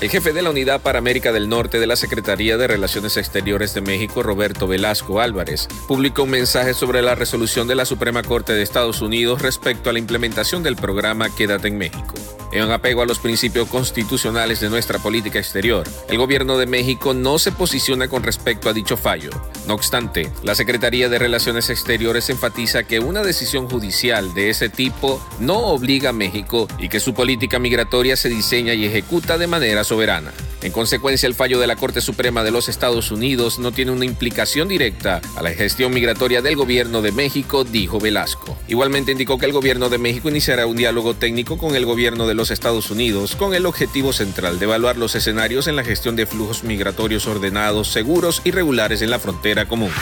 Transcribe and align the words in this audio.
El 0.00 0.08
jefe 0.08 0.32
de 0.32 0.40
la 0.40 0.48
Unidad 0.48 0.80
para 0.80 0.98
América 0.98 1.30
del 1.30 1.50
Norte 1.50 1.78
de 1.78 1.86
la 1.86 1.94
Secretaría 1.94 2.56
de 2.56 2.66
Relaciones 2.66 3.18
Exteriores 3.18 3.74
de 3.74 3.82
México, 3.82 4.22
Roberto 4.22 4.66
Velasco 4.66 5.20
Álvarez, 5.20 5.68
publicó 5.86 6.22
un 6.22 6.30
mensaje 6.30 6.72
sobre 6.72 7.02
la 7.02 7.14
resolución 7.14 7.68
de 7.68 7.74
la 7.74 7.84
Suprema 7.84 8.22
Corte 8.22 8.54
de 8.54 8.62
Estados 8.62 9.02
Unidos 9.02 9.42
respecto 9.42 9.90
a 9.90 9.92
la 9.92 9.98
implementación 9.98 10.62
del 10.62 10.76
programa 10.76 11.28
Quédate 11.28 11.68
en 11.68 11.76
México. 11.76 12.14
En 12.50 12.70
apego 12.70 13.02
a 13.02 13.06
los 13.06 13.18
principios 13.18 13.68
constitucionales 13.68 14.60
de 14.60 14.70
nuestra 14.70 14.98
política 14.98 15.38
exterior, 15.38 15.86
el 16.08 16.16
gobierno 16.16 16.56
de 16.56 16.64
México 16.64 17.12
no 17.12 17.38
se 17.38 17.52
posiciona 17.52 18.08
con 18.08 18.22
respecto 18.22 18.70
a 18.70 18.72
dicho 18.72 18.96
fallo. 18.96 19.28
No 19.66 19.74
obstante, 19.74 20.30
la 20.42 20.54
Secretaría 20.54 21.08
de 21.08 21.18
Relaciones 21.18 21.70
Exteriores 21.70 22.30
enfatiza 22.30 22.84
que 22.84 22.98
una 22.98 23.22
decisión 23.22 23.68
judicial 23.68 24.34
de 24.34 24.50
ese 24.50 24.68
tipo 24.68 25.22
no 25.38 25.58
obliga 25.58 26.10
a 26.10 26.14
México 26.14 26.66
y 26.78 26.88
que 26.88 27.00
su 27.00 27.14
política 27.14 27.58
migratoria 27.58 28.16
se 28.16 28.28
diseña 28.28 28.74
y 28.74 28.84
ejecuta 28.84 29.38
de 29.38 29.46
manera 29.46 29.84
soberana. 29.84 30.32
En 30.62 30.72
consecuencia, 30.72 31.26
el 31.26 31.34
fallo 31.34 31.58
de 31.58 31.66
la 31.66 31.76
Corte 31.76 32.00
Suprema 32.00 32.44
de 32.44 32.50
los 32.50 32.68
Estados 32.68 33.10
Unidos 33.10 33.58
no 33.58 33.72
tiene 33.72 33.92
una 33.92 34.04
implicación 34.04 34.68
directa 34.68 35.22
a 35.36 35.42
la 35.42 35.50
gestión 35.52 35.92
migratoria 35.92 36.42
del 36.42 36.56
gobierno 36.56 37.00
de 37.00 37.12
México, 37.12 37.64
dijo 37.64 37.98
Velasco. 37.98 38.58
Igualmente 38.68 39.12
indicó 39.12 39.38
que 39.38 39.46
el 39.46 39.52
gobierno 39.52 39.88
de 39.88 39.98
México 39.98 40.28
iniciará 40.28 40.66
un 40.66 40.76
diálogo 40.76 41.14
técnico 41.14 41.56
con 41.56 41.76
el 41.76 41.86
gobierno 41.86 42.26
de 42.26 42.34
los 42.34 42.50
Estados 42.50 42.90
Unidos 42.90 43.36
con 43.36 43.54
el 43.54 43.64
objetivo 43.64 44.12
central 44.12 44.58
de 44.58 44.66
evaluar 44.66 44.96
los 44.96 45.14
escenarios 45.14 45.66
en 45.66 45.76
la 45.76 45.84
gestión 45.84 46.16
de 46.16 46.26
flujos 46.26 46.62
migratorios 46.62 47.26
ordenados, 47.26 47.88
seguros 47.88 48.42
y 48.44 48.50
regulares 48.50 49.00
en 49.02 49.10
la 49.10 49.18
frontera 49.18 49.66
común. 49.66 49.92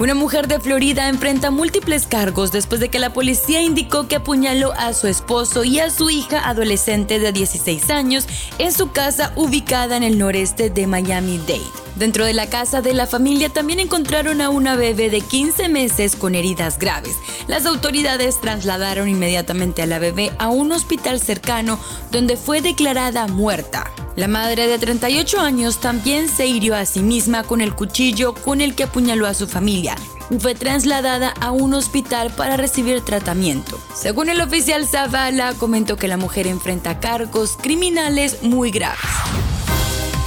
Una 0.00 0.14
mujer 0.14 0.48
de 0.48 0.58
Florida 0.58 1.08
enfrenta 1.08 1.52
múltiples 1.52 2.08
cargos 2.08 2.50
después 2.50 2.80
de 2.80 2.88
que 2.88 2.98
la 2.98 3.12
policía 3.12 3.62
indicó 3.62 4.08
que 4.08 4.16
apuñaló 4.16 4.72
a 4.72 4.92
su 4.92 5.06
esposo 5.06 5.62
y 5.62 5.78
a 5.78 5.88
su 5.88 6.10
hija 6.10 6.48
adolescente 6.48 7.20
de 7.20 7.30
16 7.30 7.90
años 7.90 8.26
en 8.58 8.72
su 8.72 8.90
casa 8.90 9.32
ubicada 9.36 9.96
en 9.96 10.02
el 10.02 10.18
noreste 10.18 10.68
de 10.68 10.88
Miami-Dade. 10.88 11.83
Dentro 11.96 12.24
de 12.24 12.32
la 12.32 12.48
casa 12.48 12.82
de 12.82 12.92
la 12.92 13.06
familia 13.06 13.48
también 13.48 13.78
encontraron 13.78 14.40
a 14.40 14.50
una 14.50 14.74
bebé 14.74 15.10
de 15.10 15.20
15 15.20 15.68
meses 15.68 16.16
con 16.16 16.34
heridas 16.34 16.78
graves. 16.78 17.16
Las 17.46 17.66
autoridades 17.66 18.40
trasladaron 18.40 19.08
inmediatamente 19.08 19.82
a 19.82 19.86
la 19.86 20.00
bebé 20.00 20.32
a 20.38 20.48
un 20.48 20.72
hospital 20.72 21.20
cercano 21.20 21.78
donde 22.10 22.36
fue 22.36 22.60
declarada 22.60 23.28
muerta. 23.28 23.92
La 24.16 24.26
madre 24.26 24.66
de 24.66 24.78
38 24.78 25.40
años 25.40 25.80
también 25.80 26.28
se 26.28 26.46
hirió 26.46 26.74
a 26.74 26.84
sí 26.84 27.00
misma 27.00 27.44
con 27.44 27.60
el 27.60 27.74
cuchillo 27.74 28.34
con 28.34 28.60
el 28.60 28.74
que 28.74 28.84
apuñaló 28.84 29.26
a 29.26 29.34
su 29.34 29.46
familia 29.46 29.96
y 30.30 30.38
fue 30.38 30.54
trasladada 30.54 31.30
a 31.40 31.50
un 31.52 31.74
hospital 31.74 32.32
para 32.36 32.56
recibir 32.56 33.02
tratamiento. 33.02 33.78
Según 33.94 34.28
el 34.28 34.40
oficial 34.40 34.86
Zavala, 34.86 35.54
comentó 35.54 35.96
que 35.96 36.08
la 36.08 36.16
mujer 36.16 36.46
enfrenta 36.46 36.98
cargos 36.98 37.56
criminales 37.60 38.42
muy 38.42 38.70
graves. 38.70 39.00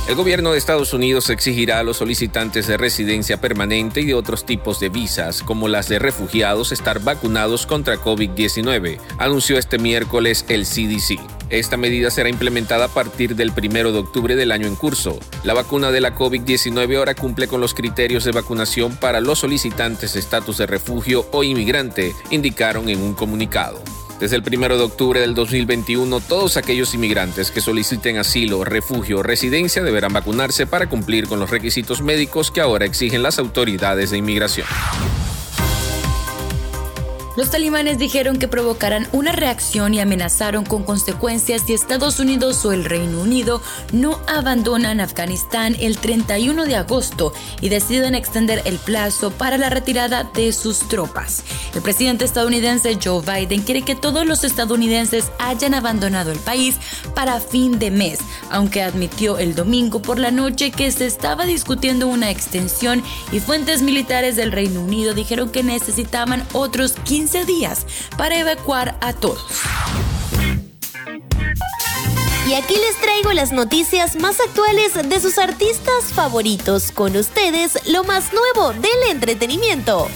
El 0.08 0.16
gobierno 0.16 0.53
de 0.53 0.58
Estados 0.58 0.94
Unidos 0.94 1.30
exigirá 1.30 1.80
a 1.80 1.83
los 1.83 1.97
solicitantes 1.97 2.66
de 2.66 2.77
residencia 2.77 3.41
permanente 3.41 4.00
y 4.00 4.05
de 4.05 4.13
otros 4.13 4.45
tipos 4.45 4.80
de 4.80 4.88
visas, 4.88 5.44
como 5.44 5.67
las 5.67 5.89
de 5.89 6.00
refugiados, 6.00 6.72
estar 6.72 7.02
vacunados 7.02 7.66
contra 7.66 7.97
COVID-19, 7.97 9.00
anunció 9.17 9.57
este 9.57 9.78
miércoles 9.78 10.46
el 10.47 10.63
CDC. 10.63 11.19
Esta 11.50 11.75
medida 11.75 12.09
será 12.09 12.29
implementada 12.29 12.85
a 12.85 12.88
partir 12.88 13.35
del 13.35 13.51
1 13.51 13.91
de 13.91 14.00
octubre 14.00 14.38
del 14.38 14.53
año 14.53 14.67
en 14.67 14.78
curso. 14.78 15.19
La 15.44 15.53
vacuna 15.53 15.91
de 15.91 16.00
la 16.00 16.16
COVID-19 16.16 16.97
ahora 16.97 17.13
cumple 17.13 17.50
con 17.50 17.59
los 17.59 17.73
criterios 17.73 18.23
de 18.23 18.31
vacunación 18.31 18.96
para 18.96 19.19
los 19.19 19.40
solicitantes 19.40 20.13
de 20.13 20.22
estatus 20.22 20.57
de 20.57 20.67
refugio 20.67 21.25
o 21.34 21.44
inmigrante, 21.44 22.16
indicaron 22.31 22.88
en 22.88 23.01
un 23.01 23.13
comunicado. 23.13 23.84
Desde 24.19 24.35
el 24.35 24.41
1 24.41 24.78
de 24.78 24.83
octubre 24.83 25.19
del 25.19 25.35
2021, 25.35 26.19
todos 26.22 26.57
aquellos 26.57 26.95
inmigrantes 26.95 27.51
que 27.51 27.61
soliciten 27.61 28.17
asilo, 28.17 28.63
refugio 28.63 29.19
o 29.19 29.23
residencia 29.23 29.83
deberán 29.83 30.11
vacunarse 30.11 30.66
para 30.66 30.89
cumplir 30.89 31.28
con 31.28 31.39
los 31.39 31.51
requisitos 31.51 32.01
médicos 32.01 32.50
que 32.50 32.61
ahora 32.61 32.85
exigen 32.85 33.22
las 33.22 33.38
autoridades 33.38 34.09
de 34.09 34.17
inmigración. 34.17 34.66
Los 37.38 37.52
talibanes 37.52 38.00
dijeron 38.00 38.40
que 38.40 38.48
provocarán 38.48 39.08
una 39.12 39.31
reacción 39.31 39.94
y 39.94 40.00
amenazaron 40.00 40.66
con 40.66 40.81
consecuencias 40.81 41.62
si 41.68 41.74
Estados 41.75 42.20
Unidos 42.20 42.66
o 42.66 42.72
el 42.72 42.84
Reino 42.84 43.22
Unido 43.22 43.62
no 43.94 44.20
abandonan 44.25 45.00
Afganistán 45.00 45.76
el 45.80 46.00
31 46.00 46.66
de 46.66 46.76
agosto 46.76 47.34
y 47.62 47.70
deciden 47.70 48.16
extender 48.16 48.64
el 48.66 48.80
plazo 48.80 49.30
para 49.30 49.59
la 49.59 49.70
retirada 49.70 50.24
de 50.24 50.52
sus 50.52 50.80
tropas. 50.88 51.44
El 51.76 51.84
presidente 51.84 52.26
estadounidense 52.26 52.97
Joe 53.00 53.22
Biden 53.22 53.62
quiere 53.62 53.84
que 53.84 53.96
todos 53.96 54.26
los 54.26 54.44
estadounidenses 54.44 55.26
hayan 55.38 55.76
abandonado 55.76 56.31
el 56.31 56.40
país 56.40 56.78
para 57.14 57.40
fin 57.40 57.78
de 57.78 57.92
mes, 57.92 58.18
aunque 58.50 58.81
admitió 58.81 59.38
el 59.38 59.53
domingo 59.53 60.02
por 60.02 60.18
la 60.18 60.31
noche 60.31 60.72
que 60.72 60.90
se 60.90 61.06
estaba 61.06 61.46
discutiendo 61.46 62.08
una 62.08 62.31
extensión 62.31 63.03
y 63.31 63.42
fuentes 63.42 63.84
militares 63.84 64.36
del 64.36 64.52
Reino 64.52 64.81
Unido 64.81 65.14
dijeron 65.14 65.52
que 65.52 65.62
necesitaban 65.62 66.44
otros 66.53 66.94
15 67.03 67.27
días 67.32 67.86
para 68.18 68.38
evacuar 68.38 68.98
a 69.02 69.14
todos. 69.14 69.62
Y 72.48 72.54
aquí 72.54 72.76
les 72.76 72.96
traigo 73.02 73.34
las 73.34 73.52
noticias 73.52 74.16
más 74.16 74.40
actuales 74.40 74.94
de 74.94 75.20
sus 75.20 75.38
artistas 75.38 76.14
favoritos. 76.14 76.92
Con 76.94 77.18
ustedes, 77.18 77.78
lo 77.88 78.06
más 78.06 78.32
nuevo 78.32 78.72
del 78.72 79.12
entretenimiento. 79.12 80.08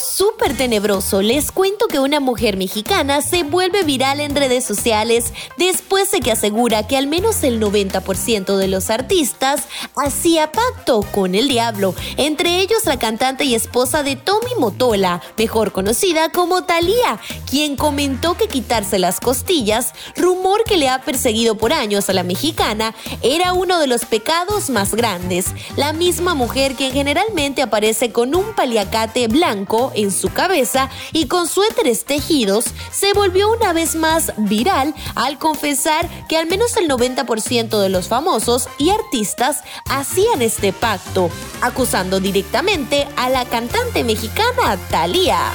Súper 0.00 0.56
tenebroso. 0.56 1.22
Les 1.22 1.52
cuento 1.52 1.86
que 1.86 1.98
una 1.98 2.20
mujer 2.20 2.56
mexicana 2.56 3.22
se 3.22 3.42
vuelve 3.42 3.82
viral 3.82 4.20
en 4.20 4.34
redes 4.34 4.64
sociales 4.64 5.32
después 5.56 6.10
de 6.10 6.20
que 6.20 6.32
asegura 6.32 6.86
que 6.86 6.96
al 6.96 7.06
menos 7.06 7.42
el 7.42 7.60
90% 7.60 8.56
de 8.56 8.68
los 8.68 8.90
artistas 8.90 9.64
hacía 9.96 10.52
pacto 10.52 11.02
con 11.12 11.34
el 11.34 11.48
diablo, 11.48 11.94
entre 12.16 12.60
ellos 12.60 12.84
la 12.86 12.98
cantante 12.98 13.44
y 13.44 13.54
esposa 13.54 14.02
de 14.02 14.16
Tommy 14.16 14.54
Motola, 14.58 15.22
mejor 15.36 15.72
conocida 15.72 16.30
como 16.30 16.64
Thalía, 16.64 17.20
quien 17.48 17.76
comentó 17.76 18.36
que 18.36 18.48
quitarse 18.48 18.98
las 18.98 19.20
costillas, 19.20 19.92
rumor 20.16 20.64
que 20.64 20.76
le 20.76 20.88
ha 20.88 21.02
perseguido 21.02 21.56
por 21.56 21.72
años 21.72 22.08
a 22.08 22.12
la 22.12 22.22
mexicana, 22.22 22.94
era 23.22 23.52
uno 23.52 23.78
de 23.78 23.86
los 23.86 24.04
pecados 24.04 24.70
más 24.70 24.94
grandes. 24.94 25.46
La 25.76 25.92
misma 25.92 26.34
mujer 26.34 26.74
que 26.74 26.90
generalmente 26.90 27.62
aparece 27.62 28.12
con 28.12 28.34
un 28.34 28.54
paliacate 28.54 29.28
blanco 29.28 29.89
en 29.94 30.10
su 30.10 30.30
cabeza 30.30 30.90
y 31.12 31.26
con 31.26 31.46
suéteres 31.46 32.04
tejidos, 32.04 32.66
se 32.90 33.12
volvió 33.12 33.50
una 33.52 33.72
vez 33.72 33.94
más 33.94 34.32
viral 34.36 34.94
al 35.14 35.38
confesar 35.38 36.08
que 36.28 36.36
al 36.36 36.46
menos 36.46 36.76
el 36.76 36.88
90% 36.88 37.80
de 37.80 37.88
los 37.88 38.08
famosos 38.08 38.68
y 38.78 38.90
artistas 38.90 39.62
hacían 39.88 40.42
este 40.42 40.72
pacto, 40.72 41.30
acusando 41.60 42.20
directamente 42.20 43.06
a 43.16 43.28
la 43.28 43.44
cantante 43.44 44.04
mexicana 44.04 44.76
Thalía. 44.90 45.52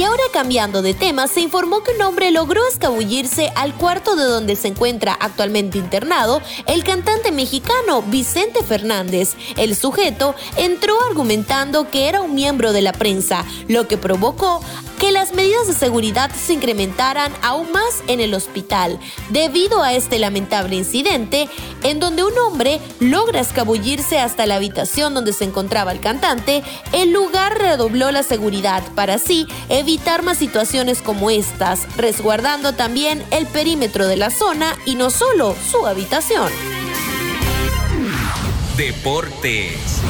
Y 0.00 0.04
ahora 0.04 0.22
cambiando 0.32 0.80
de 0.80 0.94
tema, 0.94 1.28
se 1.28 1.42
informó 1.42 1.82
que 1.82 1.92
un 1.92 2.00
hombre 2.00 2.30
logró 2.30 2.66
escabullirse 2.66 3.52
al 3.54 3.74
cuarto 3.74 4.16
de 4.16 4.24
donde 4.24 4.56
se 4.56 4.68
encuentra 4.68 5.12
actualmente 5.12 5.76
internado 5.76 6.40
el 6.64 6.84
cantante 6.84 7.30
mexicano 7.32 8.00
Vicente 8.00 8.62
Fernández. 8.62 9.34
El 9.58 9.76
sujeto 9.76 10.34
entró 10.56 10.94
argumentando 11.06 11.90
que 11.90 12.08
era 12.08 12.22
un 12.22 12.34
miembro 12.34 12.72
de 12.72 12.80
la 12.80 12.94
prensa, 12.94 13.44
lo 13.68 13.88
que 13.88 13.98
provocó 13.98 14.62
que 15.00 15.12
las 15.12 15.32
medidas 15.32 15.66
de 15.66 15.72
seguridad 15.72 16.30
se 16.30 16.52
incrementaran 16.52 17.32
aún 17.42 17.72
más 17.72 18.04
en 18.06 18.20
el 18.20 18.34
hospital, 18.34 19.00
debido 19.30 19.82
a 19.82 19.94
este 19.94 20.18
lamentable 20.18 20.76
incidente 20.76 21.48
en 21.82 22.00
donde 22.00 22.22
un 22.22 22.36
hombre 22.38 22.80
logra 23.00 23.40
escabullirse 23.40 24.18
hasta 24.18 24.44
la 24.44 24.56
habitación 24.56 25.14
donde 25.14 25.32
se 25.32 25.44
encontraba 25.44 25.92
el 25.92 26.00
cantante, 26.00 26.62
el 26.92 27.12
lugar 27.12 27.58
redobló 27.58 28.12
la 28.12 28.22
seguridad 28.22 28.82
para 28.94 29.14
así 29.14 29.46
evitar 29.70 30.22
más 30.22 30.36
situaciones 30.36 31.00
como 31.00 31.30
estas, 31.30 31.86
resguardando 31.96 32.74
también 32.74 33.24
el 33.30 33.46
perímetro 33.46 34.06
de 34.06 34.18
la 34.18 34.30
zona 34.30 34.76
y 34.84 34.96
no 34.96 35.08
solo 35.08 35.56
su 35.70 35.86
habitación. 35.86 36.52
Deportes. 38.76 40.00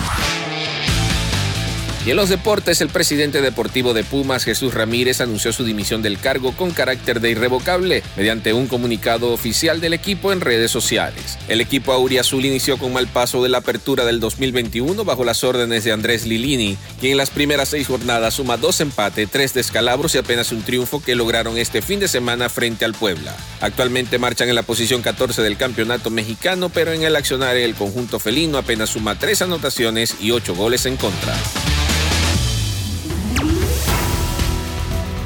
Y 2.06 2.10
en 2.10 2.16
los 2.16 2.30
deportes, 2.30 2.80
el 2.80 2.88
presidente 2.88 3.42
deportivo 3.42 3.92
de 3.92 4.04
Pumas, 4.04 4.44
Jesús 4.44 4.72
Ramírez, 4.72 5.20
anunció 5.20 5.52
su 5.52 5.64
dimisión 5.64 6.00
del 6.00 6.18
cargo 6.18 6.52
con 6.52 6.70
carácter 6.70 7.20
de 7.20 7.30
irrevocable 7.30 8.02
mediante 8.16 8.54
un 8.54 8.68
comunicado 8.68 9.32
oficial 9.32 9.82
del 9.82 9.92
equipo 9.92 10.32
en 10.32 10.40
redes 10.40 10.70
sociales. 10.70 11.38
El 11.48 11.60
equipo 11.60 11.92
auriazul 11.92 12.42
inició 12.42 12.78
con 12.78 12.94
mal 12.94 13.06
paso 13.06 13.42
de 13.42 13.50
la 13.50 13.58
apertura 13.58 14.06
del 14.06 14.18
2021 14.18 15.04
bajo 15.04 15.24
las 15.24 15.44
órdenes 15.44 15.84
de 15.84 15.92
Andrés 15.92 16.24
Lilini, 16.24 16.78
quien 17.00 17.12
en 17.12 17.18
las 17.18 17.28
primeras 17.28 17.68
seis 17.68 17.86
jornadas 17.88 18.32
suma 18.32 18.56
dos 18.56 18.80
empates, 18.80 19.28
tres 19.30 19.52
descalabros 19.52 20.14
y 20.14 20.18
apenas 20.18 20.52
un 20.52 20.62
triunfo 20.62 21.02
que 21.02 21.14
lograron 21.14 21.58
este 21.58 21.82
fin 21.82 22.00
de 22.00 22.08
semana 22.08 22.48
frente 22.48 22.86
al 22.86 22.94
Puebla. 22.94 23.36
Actualmente 23.60 24.18
marchan 24.18 24.48
en 24.48 24.54
la 24.54 24.62
posición 24.62 25.02
14 25.02 25.42
del 25.42 25.58
campeonato 25.58 26.08
mexicano, 26.08 26.70
pero 26.70 26.92
en 26.92 27.02
el 27.02 27.14
accionario 27.14 27.62
el 27.62 27.74
conjunto 27.74 28.18
felino 28.18 28.56
apenas 28.56 28.88
suma 28.88 29.18
tres 29.18 29.42
anotaciones 29.42 30.16
y 30.18 30.30
ocho 30.30 30.54
goles 30.54 30.86
en 30.86 30.96
contra. 30.96 31.36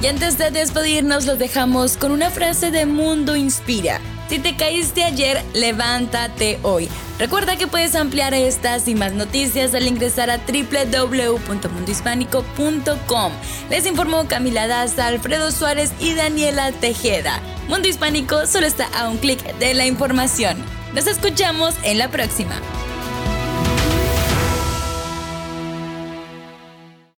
Y 0.04 0.06
antes 0.06 0.36
de 0.36 0.50
despedirnos, 0.50 1.24
los 1.24 1.38
dejamos 1.38 1.96
con 1.96 2.12
una 2.12 2.28
frase 2.28 2.70
de 2.70 2.84
Mundo 2.84 3.36
Inspira. 3.36 4.02
Si 4.28 4.38
te 4.38 4.54
caíste 4.54 5.02
ayer, 5.02 5.42
levántate 5.54 6.58
hoy. 6.62 6.90
Recuerda 7.18 7.56
que 7.56 7.66
puedes 7.66 7.94
ampliar 7.94 8.34
estas 8.34 8.86
y 8.86 8.94
más 8.94 9.14
noticias 9.14 9.74
al 9.74 9.86
ingresar 9.86 10.28
a 10.28 10.42
www.mundohispánico.com. 10.46 13.32
Les 13.70 13.86
informó 13.86 14.28
Camila 14.28 14.66
Daza, 14.66 15.06
Alfredo 15.06 15.50
Suárez 15.50 15.94
y 15.98 16.12
Daniela 16.12 16.70
Tejeda. 16.72 17.40
Mundo 17.68 17.88
Hispánico 17.88 18.46
solo 18.46 18.66
está 18.66 18.88
a 18.88 19.08
un 19.08 19.16
clic 19.16 19.42
de 19.56 19.72
la 19.72 19.86
información. 19.86 20.62
Nos 20.92 21.06
escuchamos 21.06 21.74
en 21.82 21.96
la 21.96 22.10
próxima. 22.10 22.60